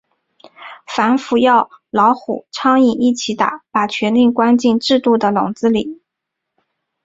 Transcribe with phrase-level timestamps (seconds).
[0.87, 6.01] 反腐要老虎、苍蝇一起打，把权力关进制度的笼子里。